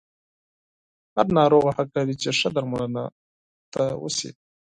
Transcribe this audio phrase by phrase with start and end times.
[1.15, 4.29] هر ناروغ حق لري چې ښه درملنه ورته وشي.